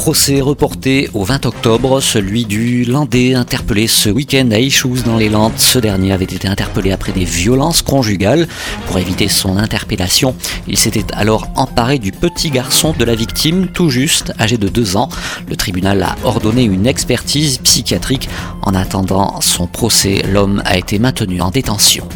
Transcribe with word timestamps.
Procès 0.00 0.40
reporté 0.40 1.10
au 1.12 1.24
20 1.24 1.44
octobre, 1.44 2.00
celui 2.00 2.46
du 2.46 2.84
Landais 2.84 3.34
interpellé 3.34 3.86
ce 3.86 4.08
week-end 4.08 4.48
à 4.50 4.58
Ischouz 4.58 5.04
dans 5.04 5.18
les 5.18 5.28
Landes. 5.28 5.58
Ce 5.58 5.78
dernier 5.78 6.12
avait 6.12 6.24
été 6.24 6.48
interpellé 6.48 6.90
après 6.90 7.12
des 7.12 7.26
violences 7.26 7.82
conjugales. 7.82 8.48
Pour 8.86 8.96
éviter 8.96 9.28
son 9.28 9.58
interpellation, 9.58 10.34
il 10.66 10.78
s'était 10.78 11.04
alors 11.12 11.48
emparé 11.54 11.98
du 11.98 12.12
petit 12.12 12.48
garçon 12.48 12.94
de 12.98 13.04
la 13.04 13.14
victime, 13.14 13.66
tout 13.66 13.90
juste 13.90 14.32
âgé 14.40 14.56
de 14.56 14.68
2 14.68 14.96
ans. 14.96 15.10
Le 15.46 15.54
tribunal 15.54 16.02
a 16.02 16.16
ordonné 16.24 16.62
une 16.62 16.86
expertise 16.86 17.58
psychiatrique. 17.58 18.30
En 18.62 18.74
attendant 18.74 19.42
son 19.42 19.66
procès, 19.66 20.22
l'homme 20.32 20.62
a 20.64 20.78
été 20.78 20.98
maintenu 20.98 21.42
en 21.42 21.50
détention. 21.50 22.08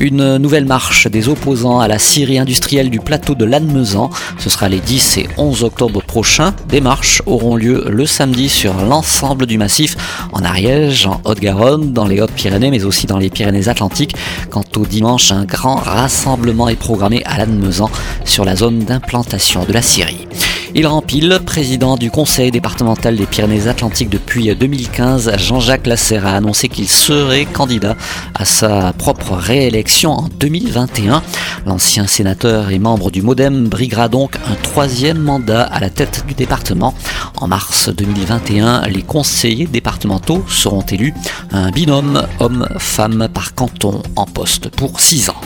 Une 0.00 0.38
nouvelle 0.38 0.64
marche 0.64 1.08
des 1.08 1.28
opposants 1.28 1.78
à 1.78 1.86
la 1.86 1.98
scierie 1.98 2.38
industrielle 2.38 2.88
du 2.88 3.00
plateau 3.00 3.34
de 3.34 3.44
Lannemezan. 3.44 4.08
Ce 4.38 4.48
sera 4.48 4.70
les 4.70 4.80
10 4.80 5.18
et 5.18 5.28
11 5.36 5.62
octobre 5.62 6.02
prochains. 6.02 6.54
Des 6.68 6.80
marches 6.80 7.20
auront 7.26 7.54
lieu 7.54 7.84
le 7.86 8.06
samedi 8.06 8.48
sur 8.48 8.72
l'ensemble 8.82 9.44
du 9.44 9.58
massif 9.58 9.98
en 10.32 10.42
Ariège, 10.42 11.06
en 11.06 11.20
Haute-Garonne, 11.24 11.92
dans 11.92 12.06
les 12.06 12.22
Hautes-Pyrénées, 12.22 12.70
mais 12.70 12.86
aussi 12.86 13.06
dans 13.06 13.18
les 13.18 13.28
Pyrénées-Atlantiques. 13.28 14.16
Quant 14.48 14.64
au 14.78 14.86
dimanche, 14.86 15.32
un 15.32 15.44
grand 15.44 15.76
rassemblement 15.76 16.70
est 16.70 16.76
programmé 16.76 17.22
à 17.26 17.36
Lannemezan 17.36 17.90
sur 18.24 18.46
la 18.46 18.56
zone 18.56 18.78
d'implantation 18.78 19.66
de 19.66 19.72
la 19.74 19.82
scierie. 19.82 20.26
Il 20.74 20.86
rempile, 20.86 21.40
président 21.44 21.96
du 21.96 22.12
conseil 22.12 22.52
départemental 22.52 23.16
des 23.16 23.26
Pyrénées-Atlantiques 23.26 24.08
depuis 24.08 24.54
2015, 24.54 25.36
Jean-Jacques 25.36 25.88
Lasserre 25.88 26.26
a 26.26 26.36
annoncé 26.36 26.68
qu'il 26.68 26.88
serait 26.88 27.44
candidat 27.44 27.96
à 28.34 28.44
sa 28.44 28.92
propre 28.92 29.32
réélection 29.32 30.12
en 30.12 30.28
2021. 30.28 31.22
L'ancien 31.66 32.06
sénateur 32.06 32.70
et 32.70 32.78
membre 32.78 33.10
du 33.10 33.20
Modem 33.20 33.66
briguera 33.68 34.08
donc 34.08 34.36
un 34.48 34.54
troisième 34.54 35.18
mandat 35.18 35.62
à 35.62 35.80
la 35.80 35.90
tête 35.90 36.24
du 36.28 36.34
département. 36.34 36.94
En 37.36 37.48
mars 37.48 37.88
2021, 37.88 38.82
les 38.86 39.02
conseillers 39.02 39.66
départementaux 39.66 40.44
seront 40.48 40.82
élus, 40.82 41.14
un 41.50 41.70
binôme 41.70 42.22
homme-femme 42.38 43.28
par 43.34 43.54
canton 43.54 44.02
en 44.14 44.24
poste 44.24 44.68
pour 44.68 45.00
six 45.00 45.30
ans. 45.30 45.40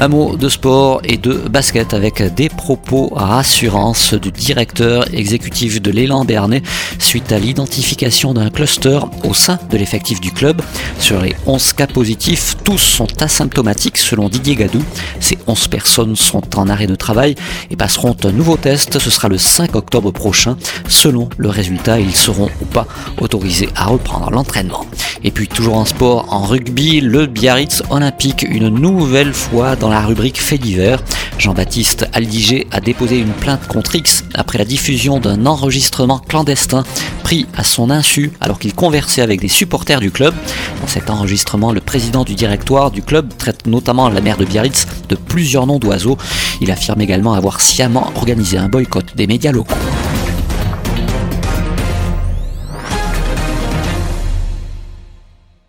Un 0.00 0.08
mot 0.08 0.36
de 0.36 0.48
sport 0.48 1.00
et 1.04 1.18
de 1.18 1.34
basket 1.34 1.94
avec 1.94 2.20
des 2.34 2.48
propos 2.48 3.12
rassurants 3.14 3.94
du 4.20 4.32
directeur 4.32 5.06
exécutif 5.14 5.80
de 5.80 5.92
l'élan 5.92 6.24
Bernay 6.24 6.62
suite 6.98 7.30
à 7.30 7.38
l'identification 7.38 8.34
d'un 8.34 8.50
cluster 8.50 8.98
au 9.22 9.34
sein 9.34 9.56
de 9.70 9.76
l'effectif 9.76 10.20
du 10.20 10.32
club. 10.32 10.60
Sur 10.98 11.22
les 11.22 11.36
11 11.46 11.74
cas 11.74 11.86
positifs, 11.86 12.56
tous 12.64 12.78
sont 12.78 13.06
asymptomatiques 13.22 13.98
selon 13.98 14.28
Didier 14.28 14.56
Gadou. 14.56 14.82
Ces 15.20 15.38
11 15.46 15.68
personnes 15.68 16.16
sont 16.16 16.42
en 16.58 16.68
arrêt 16.68 16.88
de 16.88 16.96
travail 16.96 17.36
et 17.70 17.76
passeront 17.76 18.16
un 18.24 18.32
nouveau 18.32 18.56
test. 18.56 18.98
Ce 18.98 19.10
sera 19.10 19.28
le 19.28 19.38
5 19.38 19.76
octobre 19.76 20.10
prochain. 20.10 20.56
Selon 20.88 21.28
le 21.36 21.50
résultat, 21.50 22.00
ils 22.00 22.16
seront 22.16 22.50
ou 22.60 22.64
pas 22.64 22.88
autorisés 23.20 23.68
à 23.76 23.86
reprendre 23.86 24.30
l'entraînement. 24.30 24.86
Et 25.22 25.30
puis 25.30 25.46
toujours 25.46 25.76
en 25.76 25.84
sport, 25.84 26.26
en 26.30 26.42
rugby, 26.42 27.00
le 27.00 27.26
Biarritz 27.26 27.82
Olympique 27.90 28.44
une 28.48 28.68
nouvelle 28.68 29.32
fois 29.32 29.76
dans 29.84 29.90
la 29.90 30.00
rubrique 30.00 30.40
fait 30.40 30.56
divers. 30.56 31.02
Jean-Baptiste 31.36 32.08
Aldiger 32.14 32.66
a 32.70 32.80
déposé 32.80 33.18
une 33.18 33.34
plainte 33.34 33.66
contre 33.66 33.94
X 33.94 34.24
après 34.32 34.56
la 34.56 34.64
diffusion 34.64 35.18
d'un 35.20 35.44
enregistrement 35.44 36.20
clandestin 36.20 36.84
pris 37.22 37.44
à 37.54 37.64
son 37.64 37.90
insu 37.90 38.32
alors 38.40 38.58
qu'il 38.58 38.74
conversait 38.74 39.20
avec 39.20 39.42
des 39.42 39.48
supporters 39.48 40.00
du 40.00 40.10
club. 40.10 40.32
Dans 40.80 40.86
cet 40.86 41.10
enregistrement, 41.10 41.70
le 41.70 41.82
président 41.82 42.24
du 42.24 42.34
directoire 42.34 42.90
du 42.90 43.02
club 43.02 43.36
traite 43.36 43.66
notamment 43.66 44.08
la 44.08 44.22
maire 44.22 44.38
de 44.38 44.46
Biarritz 44.46 44.86
de 45.10 45.16
plusieurs 45.16 45.66
noms 45.66 45.78
d'oiseaux. 45.78 46.16
Il 46.62 46.70
affirme 46.70 47.02
également 47.02 47.34
avoir 47.34 47.60
sciemment 47.60 48.10
organisé 48.16 48.56
un 48.56 48.70
boycott 48.70 49.14
des 49.14 49.26
médias 49.26 49.52
locaux. 49.52 49.74